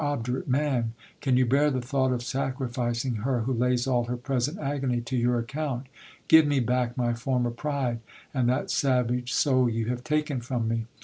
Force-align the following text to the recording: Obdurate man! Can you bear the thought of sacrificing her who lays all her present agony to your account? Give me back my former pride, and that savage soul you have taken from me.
Obdurate 0.03 0.47
man! 0.47 0.93
Can 1.19 1.37
you 1.37 1.45
bear 1.45 1.69
the 1.69 1.79
thought 1.79 2.11
of 2.11 2.23
sacrificing 2.23 3.17
her 3.17 3.41
who 3.41 3.53
lays 3.53 3.85
all 3.85 4.05
her 4.05 4.17
present 4.17 4.57
agony 4.57 4.99
to 5.01 5.15
your 5.15 5.37
account? 5.37 5.85
Give 6.27 6.47
me 6.47 6.59
back 6.59 6.97
my 6.97 7.13
former 7.13 7.51
pride, 7.51 7.99
and 8.33 8.49
that 8.49 8.71
savage 8.71 9.31
soul 9.31 9.69
you 9.69 9.85
have 9.89 10.03
taken 10.03 10.41
from 10.41 10.67
me. 10.67 10.87